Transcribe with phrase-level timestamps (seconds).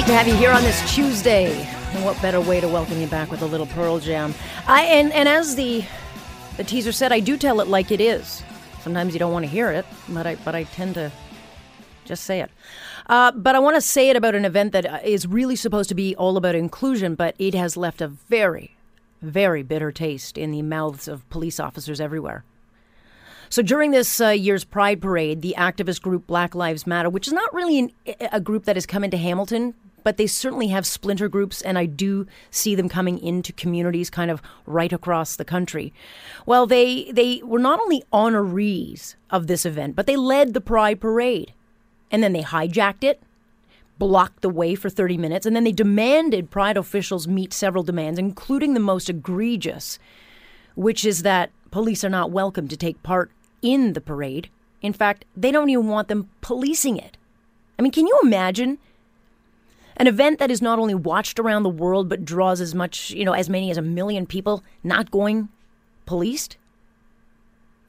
[0.00, 1.52] Great to have you here on this Tuesday.
[1.92, 4.32] And what better way to welcome you back with a little Pearl Jam?
[4.66, 5.84] I and, and as the
[6.56, 8.42] the teaser said, I do tell it like it is.
[8.80, 11.12] Sometimes you don't want to hear it, but I but I tend to
[12.06, 12.50] just say it.
[13.08, 15.94] Uh, but I want to say it about an event that is really supposed to
[15.94, 18.76] be all about inclusion, but it has left a very,
[19.20, 22.42] very bitter taste in the mouths of police officers everywhere.
[23.50, 27.32] So during this uh, year's Pride Parade, the activist group Black Lives Matter, which is
[27.32, 27.90] not really an,
[28.32, 31.86] a group that has come into Hamilton, but they certainly have splinter groups, and I
[31.86, 35.92] do see them coming into communities kind of right across the country.
[36.46, 41.00] Well, they they were not only honorees of this event, but they led the Pride
[41.00, 41.52] Parade,
[42.10, 43.22] and then they hijacked it,
[43.98, 48.18] blocked the way for 30 minutes, and then they demanded Pride officials meet several demands,
[48.18, 49.98] including the most egregious,
[50.74, 53.30] which is that police are not welcome to take part
[53.62, 54.48] in the parade.
[54.82, 57.16] In fact, they don't even want them policing it.
[57.78, 58.78] I mean, can you imagine
[60.00, 63.22] an event that is not only watched around the world but draws as much, you
[63.22, 65.50] know, as many as a million people not going
[66.06, 66.56] policed?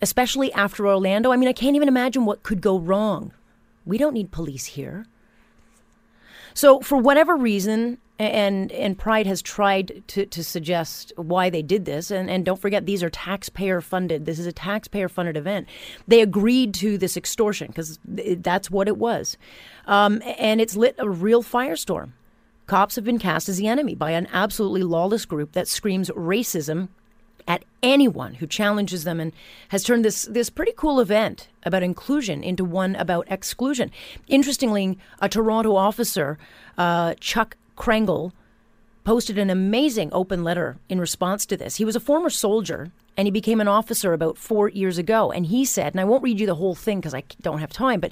[0.02, 1.32] Especially after Orlando.
[1.32, 3.32] I mean, I can't even imagine what could go wrong.
[3.86, 5.06] We don't need police here.
[6.54, 11.86] So, for whatever reason, and and Pride has tried to, to suggest why they did
[11.86, 12.12] this.
[12.12, 14.26] And, and don't forget, these are taxpayer funded.
[14.26, 15.68] This is a taxpayer funded event.
[16.08, 19.38] They agreed to this extortion because that's what it was.
[19.88, 22.12] Um, and it's lit a real firestorm.
[22.68, 26.90] Cops have been cast as the enemy by an absolutely lawless group that screams racism
[27.48, 29.34] at anyone who challenges them and
[29.70, 33.92] has turned this this pretty cool event about inclusion into one about exclusion.
[34.28, 36.38] Interestingly, a Toronto officer,
[36.78, 38.32] uh, Chuck Krangle
[39.04, 41.78] posted an amazing open letter in response to this.
[41.78, 45.32] He was a former soldier and he became an officer about four years ago.
[45.32, 47.72] And he said, and I won't read you the whole thing because I don't have
[47.72, 48.12] time, but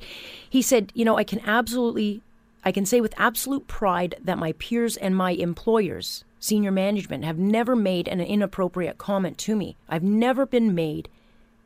[0.50, 2.22] he said, you know, I can absolutely,
[2.64, 7.38] I can say with absolute pride that my peers and my employers, senior management, have
[7.38, 9.76] never made an inappropriate comment to me.
[9.88, 11.10] I've never been made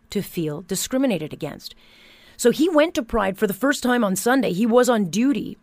[0.09, 1.75] to feel discriminated against.
[2.37, 4.53] So he went to Pride for the first time on Sunday.
[4.53, 5.57] He was on duty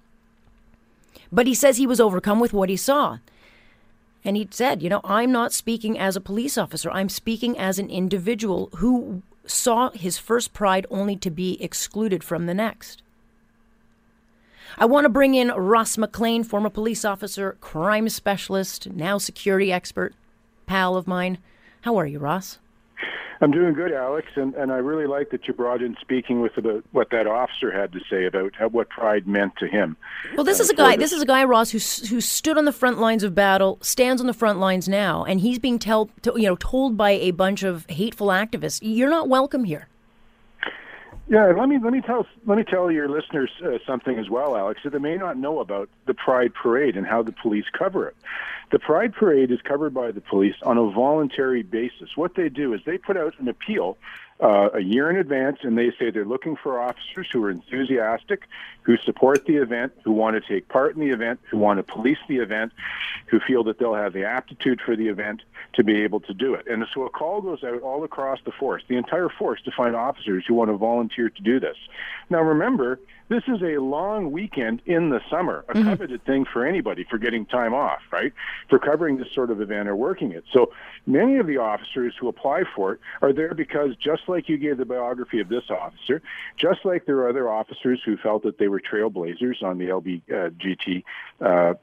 [1.33, 3.19] but he says he was overcome with what he saw.
[4.25, 6.91] And he said, you know, I'm not speaking as a police officer.
[6.91, 12.47] I'm speaking as an individual who saw his first pride only to be excluded from
[12.47, 13.03] the next.
[14.79, 20.15] I want to bring in Ross McLean, former police officer, crime specialist, now security expert,
[20.67, 21.39] pal of mine.
[21.83, 22.59] How are you, Ross?
[23.43, 26.59] I'm doing good, Alex, and, and I really like that you brought in speaking with
[26.59, 29.97] about what that officer had to say about how, what pride meant to him.
[30.37, 30.97] Well, this uh, is a guy.
[30.97, 34.21] This is a guy, Ross, who who stood on the front lines of battle, stands
[34.21, 37.31] on the front lines now, and he's being tell, to, you know told by a
[37.31, 39.89] bunch of hateful activists, "You're not welcome here."
[41.31, 44.57] Yeah, let me let me tell let me tell your listeners uh, something as well,
[44.57, 48.09] Alex, that they may not know about the Pride Parade and how the police cover
[48.09, 48.17] it.
[48.73, 52.17] The Pride Parade is covered by the police on a voluntary basis.
[52.17, 53.97] What they do is they put out an appeal
[54.41, 58.49] uh, a year in advance, and they say they're looking for officers who are enthusiastic,
[58.83, 61.85] who support the event, who want to take part in the event, who want to
[61.85, 62.73] police the event,
[63.27, 65.43] who feel that they'll have the aptitude for the event
[65.75, 66.67] to be able to do it.
[66.67, 69.95] And so a call goes out all across the force, the entire force, to find
[69.95, 71.77] officers who want to volunteer to do this.
[72.29, 73.01] Now, remember,
[73.31, 75.89] this is a long weekend in the summer, a mm-hmm.
[75.89, 78.33] coveted thing for anybody for getting time off, right?
[78.69, 80.43] For covering this sort of event or working it.
[80.53, 80.73] So
[81.07, 84.79] many of the officers who apply for it are there because just like you gave
[84.79, 86.23] the biography of this officer,
[86.57, 91.05] just like there are other officers who felt that they were trailblazers on the LBGT
[91.41, 91.75] uh,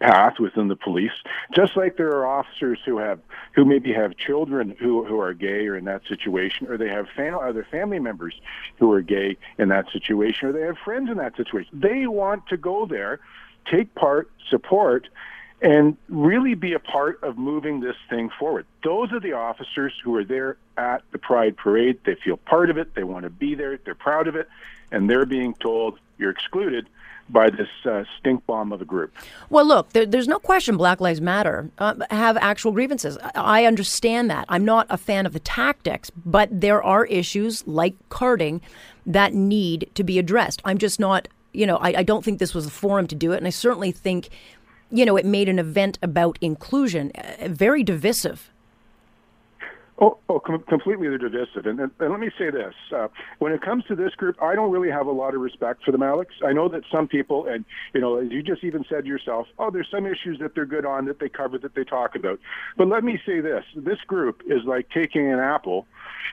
[0.00, 1.12] path within the police,
[1.54, 3.20] just like there are officers who have
[3.54, 7.06] who maybe have children who who are gay or in that situation, or they have
[7.16, 8.34] fam- other family members
[8.78, 11.68] who are gay in that situation, or they have friends in that situation.
[11.72, 13.20] They want to go there,
[13.70, 15.08] take part, support,
[15.62, 18.66] and really be a part of moving this thing forward.
[18.84, 21.98] Those are the officers who are there at the Pride Parade.
[22.04, 22.94] They feel part of it.
[22.94, 23.78] They want to be there.
[23.78, 24.48] They're proud of it,
[24.92, 26.88] and they're being told you're excluded
[27.28, 29.14] by this uh, stink bomb of a group.
[29.50, 33.18] Well, look, there, there's no question Black Lives Matter uh, have actual grievances.
[33.34, 34.44] I understand that.
[34.48, 38.60] I'm not a fan of the tactics, but there are issues like carding
[39.06, 40.60] that need to be addressed.
[40.64, 43.32] I'm just not, you know, I, I don't think this was the forum to do
[43.32, 43.38] it.
[43.38, 44.28] And I certainly think,
[44.90, 48.50] you know, it made an event about inclusion uh, very divisive
[49.98, 51.64] Oh, oh com- completely they're divisive.
[51.64, 53.08] And, and, and, let me say this: uh,
[53.38, 55.92] when it comes to this group, I don't really have a lot of respect for
[55.92, 56.34] them, Alex.
[56.44, 57.64] I know that some people, and
[57.94, 60.84] you know, as you just even said yourself, oh, there's some issues that they're good
[60.84, 62.38] on that they cover that they talk about.
[62.76, 65.86] But let me say this: this group is like taking an apple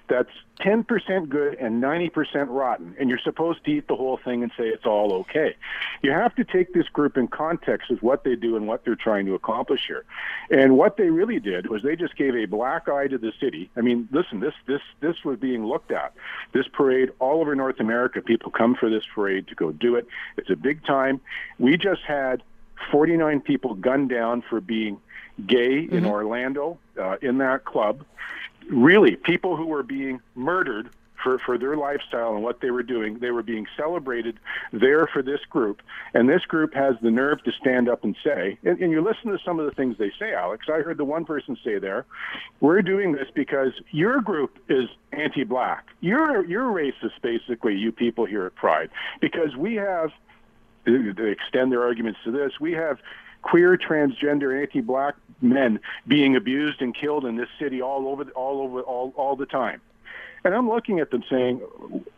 [0.07, 0.29] that's
[0.59, 4.65] 10% good and 90% rotten, and you're supposed to eat the whole thing and say
[4.65, 5.55] it's all okay.
[6.01, 8.95] You have to take this group in context of what they do and what they're
[8.95, 10.05] trying to accomplish here.
[10.49, 13.69] And what they really did was they just gave a black eye to the city.
[13.75, 16.13] I mean, listen, this this this was being looked at.
[16.53, 20.07] This parade all over North America, people come for this parade to go do it.
[20.37, 21.21] It's a big time.
[21.59, 22.43] We just had
[22.91, 24.99] 49 people gunned down for being
[25.45, 25.97] gay mm-hmm.
[25.97, 28.03] in Orlando uh, in that club
[28.69, 30.89] really people who were being murdered
[31.23, 33.19] for, for their lifestyle and what they were doing.
[33.19, 34.39] They were being celebrated
[34.73, 35.81] there for this group.
[36.13, 39.31] And this group has the nerve to stand up and say, and, and you listen
[39.31, 40.65] to some of the things they say, Alex.
[40.67, 42.05] I heard the one person say there,
[42.59, 45.87] we're doing this because your group is anti black.
[46.01, 48.89] You're, you're racist, basically, you people here at Pride,
[49.21, 50.11] because we have,
[50.85, 52.99] to extend their arguments to this, we have
[53.41, 58.81] queer, transgender, anti-black men being abused and killed in this city all over, all over,
[58.81, 59.81] all, all the time.
[60.45, 61.61] And I'm looking at them saying,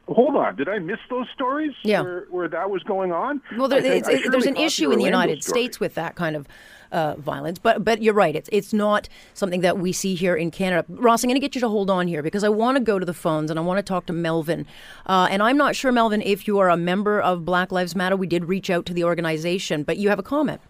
[0.07, 1.73] "Hold on, did I miss those stories?
[1.83, 2.01] Yeah.
[2.01, 5.43] where, where that was going on." Well, there, there's an issue in the United.
[5.43, 6.47] States with that kind of
[6.91, 8.35] uh, violence, but but you're right.
[8.35, 10.85] It's it's not something that we see here in Canada.
[10.89, 12.99] Ross, I'm going to get you to hold on here because I want to go
[12.99, 14.65] to the phones and I want to talk to Melvin.
[15.05, 18.15] Uh, and I'm not sure, Melvin, if you are a member of Black Lives Matter.
[18.15, 20.61] We did reach out to the organization, but you have a comment.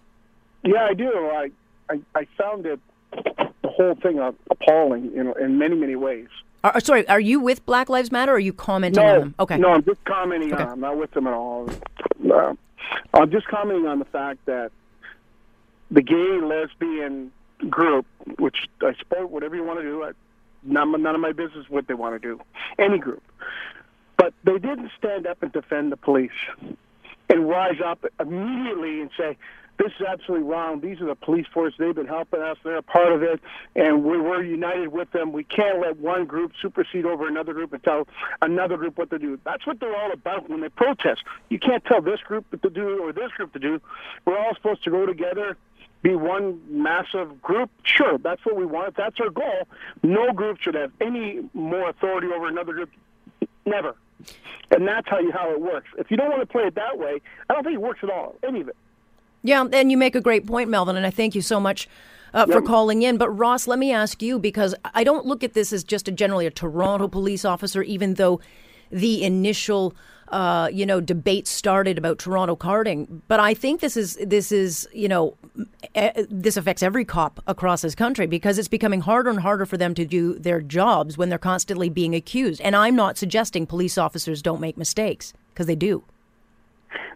[0.63, 1.12] Yeah, I do.
[1.12, 1.51] I
[1.89, 2.79] I, I found it
[3.12, 4.19] the whole thing
[4.50, 6.27] appalling in in many many ways.
[6.63, 8.31] Are, sorry, are you with Black Lives Matter?
[8.31, 9.35] or Are you commenting no, on them?
[9.39, 9.57] Okay.
[9.57, 10.63] No, I'm just commenting okay.
[10.63, 10.69] on.
[10.71, 11.69] I'm not with them at all.
[12.27, 12.56] Uh,
[13.13, 14.71] I'm just commenting on the fact that
[15.92, 17.32] the gay lesbian
[17.70, 18.06] group,
[18.40, 20.12] which I support whatever you want to do, I,
[20.64, 22.42] none, none of my business what they want to do,
[22.78, 23.24] any group,
[24.18, 26.32] but they didn't stand up and defend the police
[27.30, 29.38] and rise up immediately and say,
[29.78, 30.80] this is absolutely wrong.
[30.80, 31.74] These are the police force.
[31.78, 32.58] They've been helping us.
[32.64, 33.42] They're a part of it,
[33.76, 35.34] and we're, we're united with them.
[35.34, 38.08] We can't let one group supersede over another group and tell
[38.42, 39.38] another group what to do.
[39.44, 41.24] That's what they're all about when they protest.
[41.50, 43.82] You can't tell this group what to do or this group to do.
[44.24, 45.58] We're all supposed to go together
[46.06, 47.72] be one massive group?
[47.84, 48.90] Sure, that's what we want.
[48.90, 49.68] If that's our goal,
[50.04, 52.92] no group should have any more authority over another group.
[53.66, 53.96] Never.
[54.69, 55.88] And that's how you how it works.
[55.98, 58.12] If you don't want to play it that way, I don't think it works at
[58.12, 58.36] all.
[58.44, 58.75] Any of it.
[59.42, 61.90] Yeah, and you make a great point, Melvin, and I thank you so much
[62.36, 63.18] uh, for calling in.
[63.18, 66.12] But Ross, let me ask you because I don't look at this as just a
[66.12, 68.40] generally a Toronto police officer, even though
[68.92, 69.96] the initial
[70.30, 73.22] uh, you know debate started about Toronto carding.
[73.28, 75.38] But I think this is this is you know
[76.30, 79.94] this affects every cop across this country because it's becoming harder and harder for them
[79.96, 82.62] to do their jobs when they're constantly being accused.
[82.62, 86.04] And I'm not suggesting police officers don't make mistakes because they do.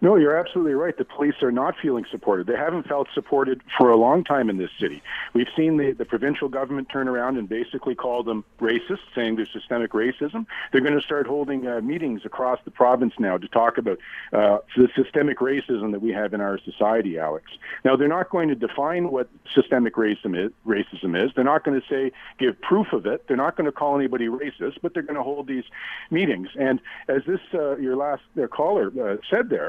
[0.02, 0.98] No, you're absolutely right.
[0.98, 2.48] The police are not feeling supported.
[2.48, 5.02] They haven't felt supported for a long time in this city.
[5.34, 9.52] We've seen the, the provincial government turn around and basically call them racist, saying there's
[9.52, 10.46] systemic racism.
[10.72, 14.00] They're going to start holding uh, meetings across the province now to talk about
[14.34, 17.52] uh, the systemic racism that we have in our society, Alex.
[17.84, 20.52] Now, they're not going to define what systemic racism is.
[20.66, 21.32] Racism is.
[21.36, 23.28] They're not going to say give proof of it.
[23.28, 25.66] They're not going to call anybody racist, but they're going to hold these
[26.12, 26.50] meetings.
[26.60, 29.69] And as this uh, your last uh, caller uh, said there,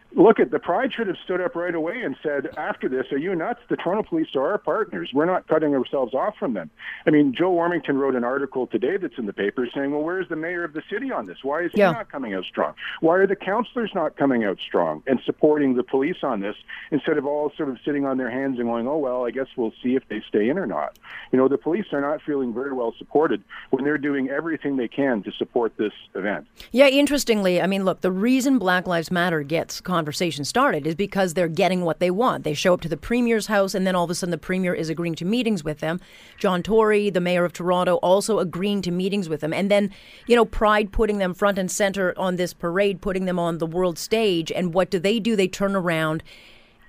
[0.15, 3.17] look at the pride should have stood up right away and said after this are
[3.17, 3.59] you nuts?
[3.69, 5.09] The toronto police are our partners.
[5.13, 6.69] We're not cutting ourselves off from them.
[7.05, 10.27] I mean joe warmington wrote an article today that's in the paper saying well where's
[10.29, 11.37] the mayor of the city on this?
[11.43, 11.91] Why is he yeah.
[11.91, 12.73] not coming out strong?
[12.99, 16.55] Why are the councillors not coming out strong and supporting the police on this
[16.91, 19.47] instead of all sort of sitting on their hands and going oh well i guess
[19.55, 20.97] we'll see if they stay in or not?
[21.31, 24.87] You know the police are not feeling very well supported when they're doing everything they
[24.87, 26.47] can to support this event.
[26.71, 31.35] Yeah interestingly i mean look the reason black lives matter gets conversation started is because
[31.35, 32.43] they're getting what they want.
[32.43, 34.73] They show up to the premier's house, and then all of a sudden the premier
[34.73, 35.99] is agreeing to meetings with them.
[36.39, 39.53] John Tory, the mayor of Toronto, also agreeing to meetings with them.
[39.53, 39.91] And then,
[40.25, 43.67] you know, Pride putting them front and center on this parade, putting them on the
[43.67, 44.51] world stage.
[44.51, 45.35] And what do they do?
[45.35, 46.23] They turn around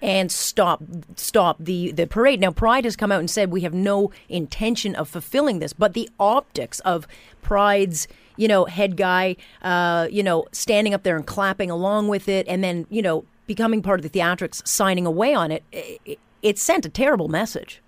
[0.01, 0.83] and stop
[1.17, 2.41] stop the the parade.
[2.41, 5.93] Now Pride has come out and said we have no intention of fulfilling this, but
[5.93, 7.07] the optics of
[7.43, 8.09] Pride's
[8.43, 12.45] you know, head guy, uh, you know, standing up there and clapping along with it,
[12.49, 16.59] and then, you know, becoming part of the theatrics, signing away on it, it, it
[16.59, 17.81] sent a terrible message.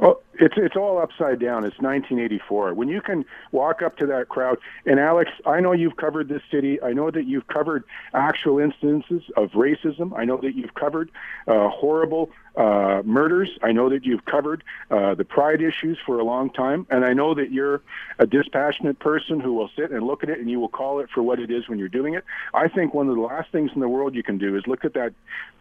[0.00, 1.64] Well, it's it's all upside down.
[1.64, 2.74] It's 1984.
[2.74, 6.42] When you can walk up to that crowd, and Alex, I know you've covered this
[6.50, 6.82] city.
[6.82, 7.84] I know that you've covered
[8.14, 10.16] actual instances of racism.
[10.16, 11.10] I know that you've covered
[11.46, 13.50] uh, horrible uh, murders.
[13.62, 17.12] I know that you've covered uh, the pride issues for a long time, and I
[17.12, 17.82] know that you're
[18.18, 21.08] a dispassionate person who will sit and look at it and you will call it
[21.10, 22.24] for what it is when you're doing it.
[22.54, 24.84] I think one of the last things in the world you can do is look
[24.84, 25.12] at that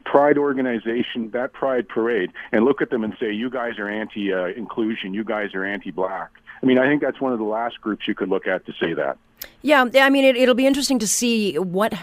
[0.05, 4.33] pride organization, that pride parade, and look at them and say, "You guys are anti."
[4.33, 5.13] Uh, inclusion.
[5.13, 6.31] You guys are anti-black.
[6.61, 8.73] I mean, I think that's one of the last groups you could look at to
[8.79, 9.17] say that.
[9.63, 11.93] Yeah, I mean, it, will be interesting to see what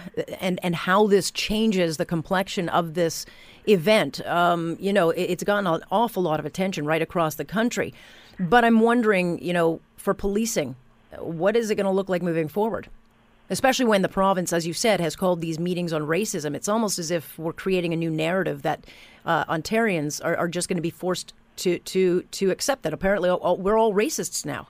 [0.40, 3.26] and and how this changes the complexion of this
[3.66, 4.24] event.
[4.26, 7.94] Um, you know, it, it's gotten an awful lot of attention right across the country,
[8.40, 10.74] but I'm wondering, you know, for policing,
[11.18, 12.88] what is it going to look like moving forward?
[13.50, 16.54] Especially when the province, as you said, has called these meetings on racism.
[16.54, 18.84] It's almost as if we're creating a new narrative that
[19.24, 23.30] uh, Ontarians are, are just going to be forced to to to accept that apparently
[23.30, 24.68] we're all racists now.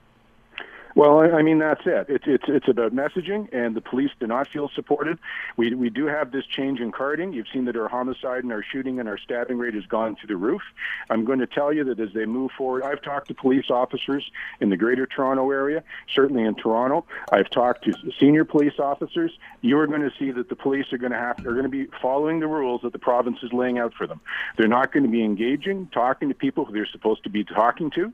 [0.95, 2.07] Well, I mean that's it.
[2.09, 5.19] It's it's it's about messaging, and the police do not feel supported.
[5.55, 7.31] We we do have this change in carding.
[7.31, 10.27] You've seen that our homicide and our shooting and our stabbing rate has gone to
[10.27, 10.61] the roof.
[11.09, 14.29] I'm going to tell you that as they move forward, I've talked to police officers
[14.59, 17.05] in the Greater Toronto area, certainly in Toronto.
[17.31, 19.31] I've talked to senior police officers.
[19.61, 21.69] You are going to see that the police are going to have are going to
[21.69, 24.21] be following the rules that the province is laying out for them.
[24.57, 27.91] They're not going to be engaging, talking to people who they're supposed to be talking
[27.91, 28.11] to,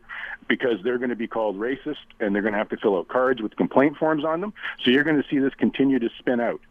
[0.47, 3.07] because they're going to be called racist and they're going to have to fill out
[3.07, 4.53] cards with complaint forms on them.
[4.83, 6.61] So you're going to see this continue to spin out.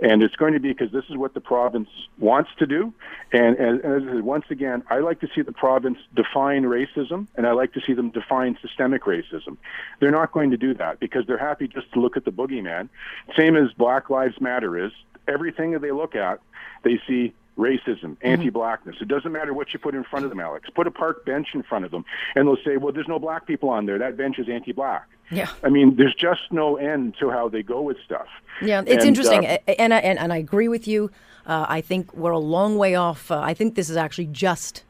[0.00, 2.92] And it's going to be because this is what the province wants to do.
[3.32, 7.52] And, and, and once again, I like to see the province define racism, and I
[7.52, 9.56] like to see them define systemic racism.
[10.00, 12.88] They're not going to do that because they're happy just to look at the boogeyman.
[13.36, 14.92] Same as Black Lives Matter is.
[15.28, 16.40] Everything that they look at,
[16.82, 18.26] they see racism, mm-hmm.
[18.26, 18.96] anti-blackness.
[19.00, 20.68] It doesn't matter what you put in front of them, Alex.
[20.74, 23.46] Put a park bench in front of them, and they'll say, "Well, there's no black
[23.46, 23.98] people on there.
[23.98, 25.48] That bench is anti-black." Yeah.
[25.62, 28.26] I mean, there's just no end to how they go with stuff.
[28.62, 31.10] Yeah, it's and, interesting, uh, and, I, and and I agree with you.
[31.46, 33.30] Uh, I think we're a long way off.
[33.30, 34.84] Uh, I think this is actually just,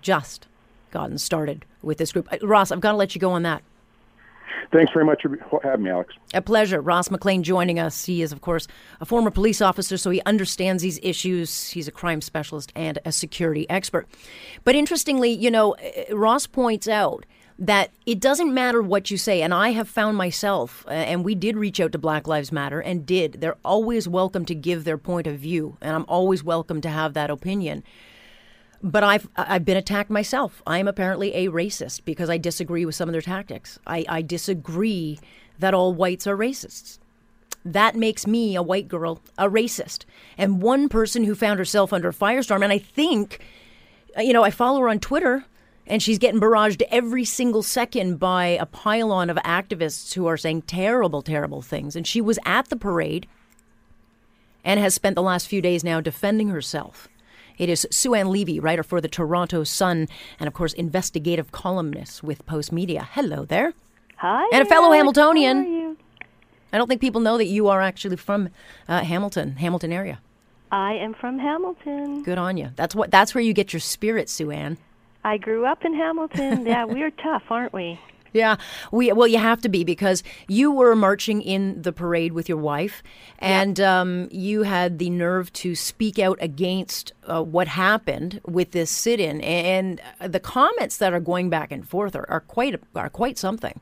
[0.00, 0.48] just
[0.90, 2.32] gotten started with this group.
[2.32, 3.62] Uh, Ross, I've got to let you go on that.
[4.72, 6.14] Thanks very much for having me, Alex.
[6.32, 6.80] A pleasure.
[6.80, 8.06] Ross McLean joining us.
[8.06, 8.66] He is, of course,
[9.00, 11.70] a former police officer, so he understands these issues.
[11.70, 14.08] He's a crime specialist and a security expert.
[14.64, 17.24] But interestingly, you know, uh, Ross points out
[17.58, 19.42] that it doesn't matter what you say.
[19.42, 22.80] And I have found myself, uh, and we did reach out to Black Lives Matter
[22.80, 23.34] and did.
[23.34, 27.14] They're always welcome to give their point of view, and I'm always welcome to have
[27.14, 27.84] that opinion.
[28.82, 30.62] But I've I've been attacked myself.
[30.66, 33.78] I'm apparently a racist because I disagree with some of their tactics.
[33.86, 35.18] I, I disagree
[35.58, 36.98] that all whites are racists.
[37.64, 40.04] That makes me, a white girl, a racist.
[40.36, 43.40] And one person who found herself under a firestorm, and I think,
[44.18, 45.46] uh, you know, I follow her on Twitter,
[45.86, 50.62] and she's getting barraged every single second by a pylon of activists who are saying
[50.62, 51.96] terrible, terrible things.
[51.96, 53.26] And she was at the parade
[54.64, 57.08] and has spent the last few days now defending herself.
[57.58, 60.08] It is Sue Ann Levy, writer for the Toronto Sun,
[60.40, 63.06] and of course, investigative columnist with Postmedia.
[63.12, 63.74] Hello there.
[64.16, 64.44] Hi.
[64.52, 64.98] And a fellow Alex.
[64.98, 65.96] Hamiltonian.
[66.72, 68.48] I don't think people know that you are actually from
[68.88, 70.20] uh, Hamilton, Hamilton area.
[70.72, 72.24] I am from Hamilton.
[72.24, 72.70] Good on you.
[72.74, 73.12] That's what.
[73.12, 74.76] That's where you get your spirit, Sue Ann.
[75.24, 76.66] I grew up in Hamilton.
[76.66, 77.98] yeah, we're tough, aren't we?
[78.34, 78.56] Yeah,
[78.90, 82.58] we well, you have to be because you were marching in the parade with your
[82.58, 83.00] wife,
[83.38, 83.88] and yep.
[83.88, 89.40] um, you had the nerve to speak out against uh, what happened with this sit-in,
[89.40, 93.80] and the comments that are going back and forth are, are quite are quite something.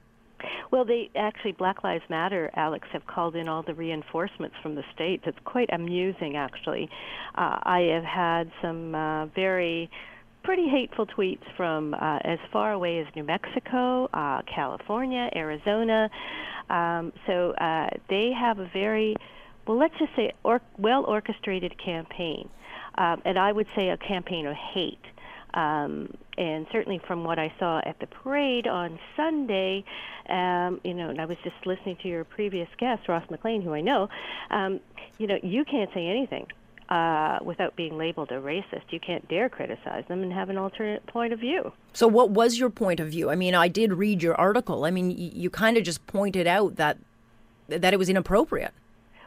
[0.71, 4.85] Well, they actually Black Lives Matter, Alex, have called in all the reinforcements from the
[4.95, 5.25] states.
[5.27, 6.91] It's quite amusing, actually.
[7.35, 9.91] Uh, I have had some uh, very
[10.43, 16.11] pretty hateful tweets from uh, as far away as New Mexico, uh, California, Arizona.
[16.69, 19.17] Um, so uh, they have a very,
[19.67, 22.49] well, let's just say, or, well orchestrated campaign.
[22.97, 25.05] Um, and I would say a campaign of hate.
[25.55, 29.85] Um, and certainly from what I saw at the parade on Sunday,
[30.29, 33.75] um, you know, and I was just listening to your previous guest, Ross McLean, who
[33.75, 34.09] I know,
[34.51, 34.81] um,
[35.19, 36.47] you know, you can't say anything
[36.93, 38.83] uh, without being labeled a racist.
[38.91, 41.73] You can't dare criticize them and have an alternate point of view.
[41.95, 43.31] So, what was your point of view?
[43.31, 44.85] I mean, I did read your article.
[44.85, 46.99] I mean, you, you kind of just pointed out that
[47.69, 48.75] that it was inappropriate.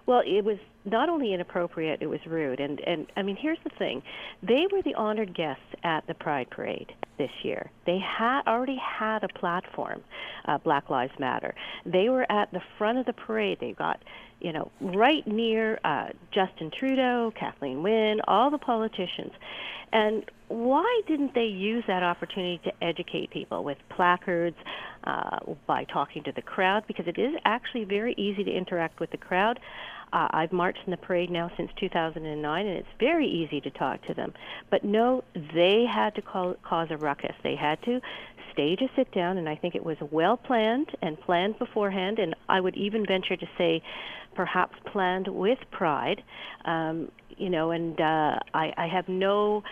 [0.05, 2.59] Well, it was not only inappropriate, it was rude.
[2.59, 4.03] And and I mean, here's the thing:
[4.43, 7.71] they were the honored guests at the Pride Parade this year.
[7.87, 10.03] They had already had a platform,
[10.47, 11.55] uh, Black Lives Matter.
[11.83, 13.57] They were at the front of the parade.
[13.59, 14.03] They got
[14.39, 19.31] you know, right near uh, Justin Trudeau, Kathleen Wynne, all the politicians.
[19.91, 24.57] And why didn't they use that opportunity to educate people with placards,
[25.05, 26.83] uh, by talking to the crowd?
[26.87, 29.59] Because it is actually very easy to interact with the crowd.
[30.15, 34.01] Uh, I've marched in the parade now since 2009, and it's very easy to talk
[34.07, 34.33] to them.
[34.71, 37.35] But no, they had to call, cause a ruckus.
[37.43, 37.99] They had to
[38.53, 42.19] stage a sit down, and I think it was well planned and planned beforehand.
[42.19, 43.83] And I would even venture to say
[44.35, 46.23] perhaps planned with pride,
[46.63, 49.63] um, you know, and uh, I, I have no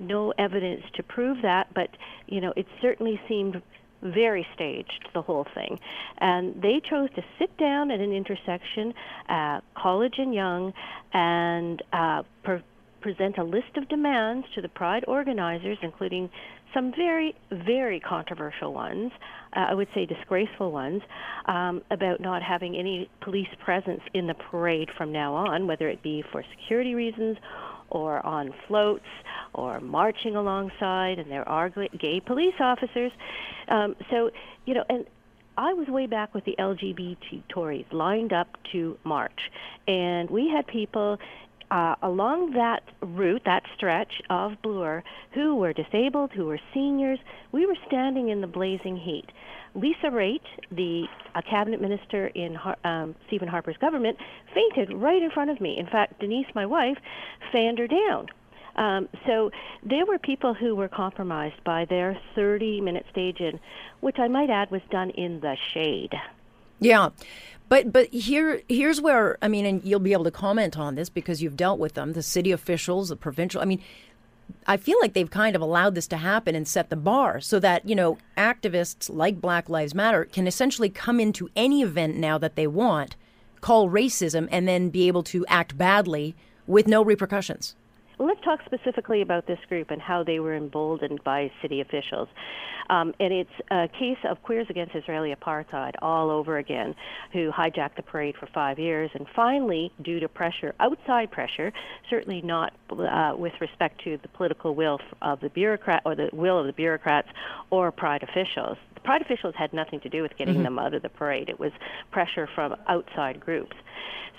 [0.00, 1.90] no evidence to prove that, but
[2.26, 3.62] you know, it certainly seemed
[4.02, 5.78] very staged, the whole thing.
[6.18, 8.94] And they chose to sit down at an intersection,
[9.28, 10.74] uh, College and Yonge,
[11.12, 12.62] and uh, per-
[13.00, 16.30] present a list of demands to the Pride organizers, including
[16.72, 19.12] some very, very controversial ones,
[19.54, 21.02] uh, I would say disgraceful ones,
[21.46, 26.02] um, about not having any police presence in the parade from now on, whether it
[26.02, 27.36] be for security reasons
[27.92, 29.04] or on floats
[29.54, 33.12] or marching alongside, and there are gay police officers.
[33.68, 34.30] Um, so,
[34.66, 35.04] you know, and
[35.56, 39.50] I was way back with the LGBT Tories lined up to march,
[39.86, 41.18] and we had people
[41.72, 45.02] uh, along that route, that stretch of Bloor,
[45.32, 47.18] who were disabled, who were seniors.
[47.50, 49.24] We were standing in the blazing heat.
[49.74, 54.18] Lisa Raitt, the uh, cabinet minister in um, Stephen Harper's government,
[54.52, 55.78] fainted right in front of me.
[55.78, 56.98] In fact, Denise, my wife,
[57.50, 58.26] fanned her down.
[58.76, 59.50] Um, so
[59.82, 63.58] there were people who were compromised by their 30 minute stage in,
[64.00, 66.12] which I might add was done in the shade.
[66.82, 67.10] Yeah.
[67.68, 71.08] But but here here's where I mean, and you'll be able to comment on this
[71.08, 73.62] because you've dealt with them, the city officials, the provincial.
[73.62, 73.80] I mean,
[74.66, 77.58] I feel like they've kind of allowed this to happen and set the bar so
[77.60, 82.36] that you know activists like Black Lives Matter can essentially come into any event now
[82.38, 83.16] that they want,
[83.60, 86.34] call racism, and then be able to act badly
[86.66, 87.74] with no repercussions.
[88.18, 92.28] Well, let's talk specifically about this group and how they were emboldened by city officials.
[92.90, 96.94] Um, and it's a case of queers against Israeli apartheid all over again,
[97.32, 99.10] who hijacked the parade for five years.
[99.14, 101.72] And finally, due to pressure, outside pressure,
[102.10, 106.58] certainly not uh, with respect to the political will of the bureaucrat or the will
[106.58, 107.28] of the bureaucrats
[107.70, 110.64] or pride officials, pride officials had nothing to do with getting mm-hmm.
[110.64, 111.48] them out of the parade.
[111.48, 111.72] It was
[112.10, 113.76] pressure from outside groups.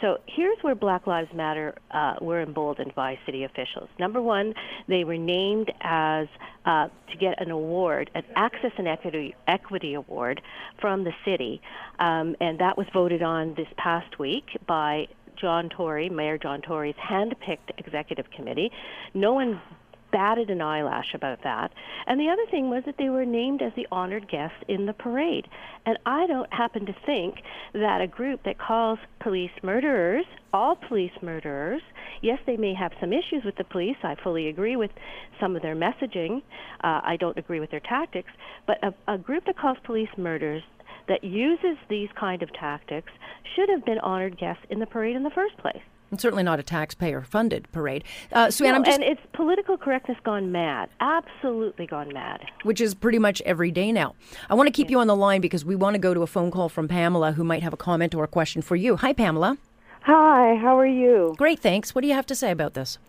[0.02, 3.88] So here's where Black Lives Matter uh, were emboldened by city officials.
[3.98, 4.54] Number one,
[4.90, 6.28] they were named as
[6.66, 10.42] uh, to get an award, an Access and Equity, Equity Award
[10.82, 11.62] from the city,
[12.00, 16.96] um, and that was voted on this past week by John Tory, Mayor John Tory's
[16.98, 18.72] hand-picked executive committee.
[19.14, 19.62] No one
[20.14, 21.72] batted an eyelash about that.
[22.08, 24.94] And the other thing was that they were named as the honored guests in the
[24.94, 25.48] parade.
[25.86, 27.36] And I don't happen to think
[27.74, 31.82] that a group that calls police murderers, all police murderers,
[32.22, 33.98] yes, they may have some issues with the police.
[34.04, 34.92] I fully agree with
[35.42, 36.44] some of their messaging.
[36.84, 38.30] Uh, I don't agree with their tactics.
[38.68, 40.64] But a, a group that calls police murderers
[41.08, 43.12] that uses these kind of tactics
[43.56, 45.82] should have been honored guests in the parade in the first place.
[46.14, 48.04] And certainly not a taxpayer-funded parade.
[48.32, 52.46] Uh, no, I'm just, and it's political correctness gone mad, absolutely gone mad.
[52.62, 54.14] Which is pretty much every day now.
[54.48, 54.98] I want to keep yeah.
[54.98, 57.32] you on the line because we want to go to a phone call from Pamela,
[57.32, 58.98] who might have a comment or a question for you.
[58.98, 59.58] Hi, Pamela.
[60.02, 60.54] Hi.
[60.62, 61.34] How are you?
[61.36, 61.96] Great, thanks.
[61.96, 63.00] What do you have to say about this?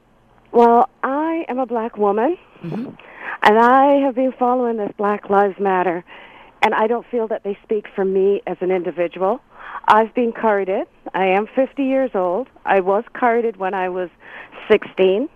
[0.51, 2.89] Well, I am a black woman, mm-hmm.
[3.43, 6.03] and I have been following this Black Lives Matter,
[6.63, 9.43] and I don't feel that they speak for me as an individual.
[9.87, 10.87] I've been carded.
[11.13, 12.49] I am 50 years old.
[12.65, 14.09] I was carded when I was
[14.71, 15.29] 16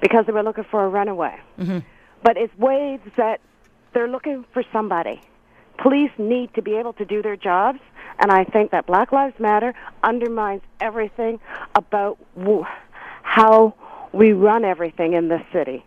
[0.00, 1.38] because they were looking for a runaway.
[1.58, 1.78] Mm-hmm.
[2.22, 3.40] But it's ways that
[3.94, 5.20] they're looking for somebody.
[5.78, 7.78] Police need to be able to do their jobs,
[8.18, 11.38] and I think that Black Lives Matter undermines everything
[11.76, 12.66] about w-
[13.22, 13.74] how
[14.12, 15.84] we run everything in this city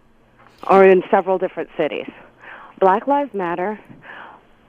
[0.69, 2.09] or in several different cities.
[2.79, 3.79] Black Lives Matter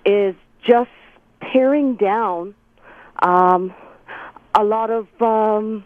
[0.04, 0.34] is
[0.66, 0.90] just
[1.52, 2.54] tearing down
[3.22, 3.74] um,
[4.54, 5.84] a lot of um,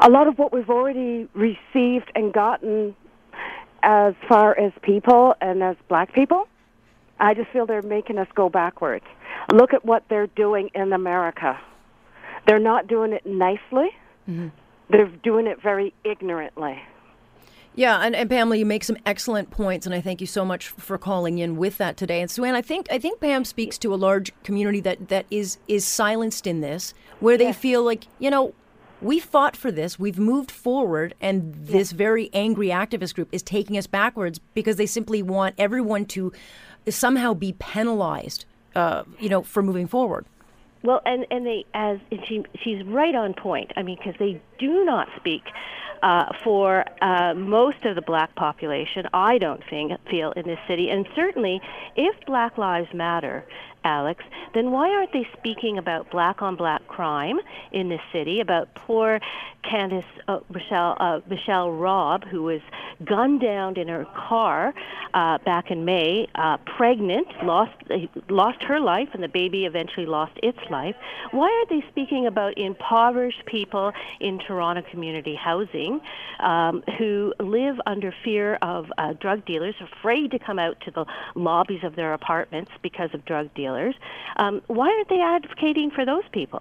[0.00, 2.94] a lot of what we've already received and gotten
[3.82, 6.48] as far as people and as black people.
[7.20, 9.04] I just feel they're making us go backwards.
[9.52, 11.58] Look at what they're doing in America.
[12.46, 13.90] They're not doing it nicely.
[14.28, 14.48] Mm-hmm.
[14.90, 16.80] They're doing it very ignorantly.
[17.78, 20.66] Yeah, and, and Pamela, you make some excellent points, and I thank you so much
[20.66, 22.20] for calling in with that today.
[22.20, 25.58] And Sue-Ann, I think I think Pam speaks to a large community that, that is
[25.68, 27.56] is silenced in this, where they yes.
[27.56, 28.52] feel like you know
[29.00, 33.78] we fought for this, we've moved forward, and this very angry activist group is taking
[33.78, 36.32] us backwards because they simply want everyone to
[36.88, 40.26] somehow be penalized, uh, you know, for moving forward.
[40.82, 43.72] Well, and and they as and she she's right on point.
[43.76, 45.42] I mean, because they do not speak
[46.02, 50.90] uh, for uh, most of the black population, I don't think, feel in this city.
[50.90, 51.60] And certainly,
[51.96, 53.44] if Black Lives Matter
[53.88, 54.22] Alex,
[54.52, 57.38] then why aren't they speaking about black on black crime
[57.72, 59.18] in this city, about poor
[59.64, 62.60] Candice uh, Michelle, uh, Michelle Robb, who was
[63.04, 64.74] gunned down in her car
[65.14, 67.72] uh, back in May, uh, pregnant, lost,
[68.28, 70.96] lost her life, and the baby eventually lost its life?
[71.30, 76.00] Why aren't they speaking about impoverished people in Toronto community housing
[76.40, 81.04] um, who live under fear of uh, drug dealers, afraid to come out to the
[81.34, 83.77] lobbies of their apartments because of drug dealers?
[84.36, 86.60] Um, why aren't they advocating for those people?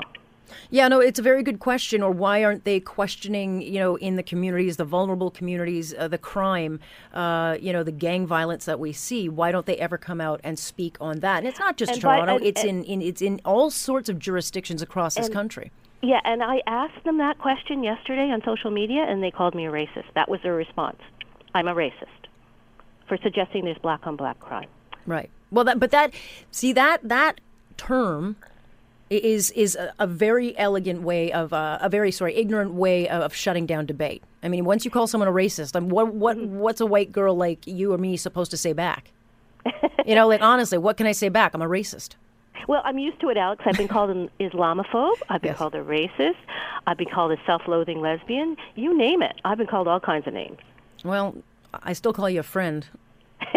[0.70, 2.02] Yeah, no, it's a very good question.
[2.02, 6.18] Or why aren't they questioning, you know, in the communities, the vulnerable communities, uh, the
[6.18, 6.80] crime,
[7.14, 9.28] uh, you know, the gang violence that we see?
[9.28, 11.40] Why don't they ever come out and speak on that?
[11.40, 13.70] And it's not just And by- Toronto; and- it's and- in, in it's in all
[13.70, 15.72] sorts of jurisdictions across this country.
[16.02, 19.66] Yeah, and I asked them that question yesterday on social media, and they called me
[19.66, 20.06] a racist.
[20.14, 21.02] That was their response.
[21.56, 22.28] I'm a racist
[23.08, 24.70] for suggesting there's black on black crime.
[25.06, 25.30] Right.
[25.52, 26.14] Well, that but that
[26.52, 27.40] see that that
[27.78, 28.36] term
[29.10, 33.22] is is a, a very elegant way of uh, a very sorry ignorant way of,
[33.22, 34.24] of shutting down debate.
[34.44, 37.12] I mean, once you call someone a racist, I mean, what what what's a white
[37.12, 39.12] girl like you or me supposed to say back?
[40.06, 41.54] you know, like honestly, what can I say back?
[41.54, 42.16] I'm a racist.
[42.68, 43.64] Well, I'm used to it, Alex.
[43.66, 45.14] I've been called an Islamophobe.
[45.30, 45.58] I've been Yes.
[45.58, 46.36] called a racist.
[46.86, 48.58] I've been called a self-loathing lesbian.
[48.76, 49.36] You name it.
[49.46, 50.58] I've been called all kinds of names.
[51.06, 51.36] Well,
[51.74, 52.86] I still call you a friend.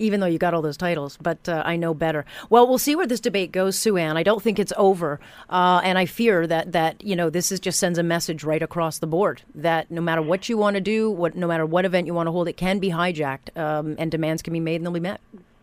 [0.00, 2.24] Even though you got all those titles, but uh, I know better.
[2.48, 4.16] Well, we'll see where this debate goes, Sue Ann.
[4.16, 7.60] I don't think it's over, uh, and I fear that that you know this is
[7.60, 10.80] just sends a message right across the board that no matter what you want to
[10.80, 13.94] do, what no matter what event you want to hold, it can be hijacked, um,
[13.98, 15.20] and demands can be made and they'll be met.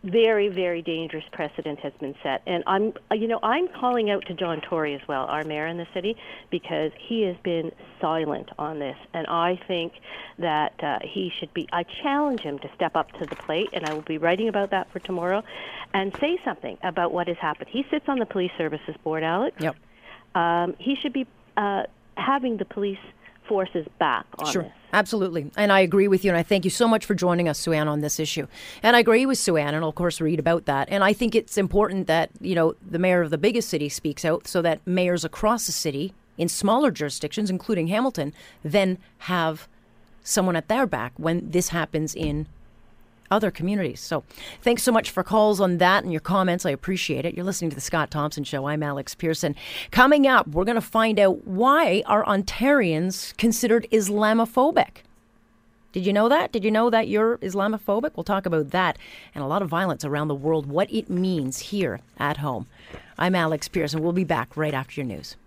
[0.09, 2.41] Very, very dangerous precedent has been set.
[2.45, 5.77] And I'm, you know, I'm calling out to John Tory as well, our mayor in
[5.77, 6.15] the city,
[6.49, 8.97] because he has been silent on this.
[9.13, 9.93] And I think
[10.39, 13.85] that uh, he should be, I challenge him to step up to the plate, and
[13.85, 15.43] I will be writing about that for tomorrow,
[15.93, 17.69] and say something about what has happened.
[17.69, 19.55] He sits on the police services board, Alex.
[19.59, 19.75] Yep.
[20.35, 21.83] Um, he should be uh,
[22.15, 22.99] having the police
[23.47, 24.71] forces back on Sure, this.
[24.93, 25.51] absolutely.
[25.55, 26.31] And I agree with you.
[26.31, 28.47] And I thank you so much for joining us, Sue-Ann, on this issue.
[28.83, 30.87] And I agree with Sue-Ann, and I'll, of course, read about that.
[30.89, 34.25] And I think it's important that, you know, the mayor of the biggest city speaks
[34.25, 38.33] out so that mayors across the city in smaller jurisdictions, including Hamilton,
[38.63, 39.67] then have
[40.23, 42.47] someone at their back when this happens in
[43.31, 43.99] other communities.
[43.99, 44.23] So
[44.61, 46.65] thanks so much for calls on that and your comments.
[46.65, 47.35] I appreciate it.
[47.35, 48.67] You're listening to the Scott Thompson Show.
[48.67, 49.55] I'm Alex Pearson.
[49.91, 55.03] Coming up, we're going to find out why are Ontarians considered Islamophobic?
[55.93, 56.51] Did you know that?
[56.51, 58.11] Did you know that you're Islamophobic?
[58.15, 58.97] We'll talk about that
[59.33, 62.67] and a lot of violence around the world, what it means here at home.
[63.17, 64.03] I'm Alex Pearson.
[64.03, 65.37] We'll be back right after your news.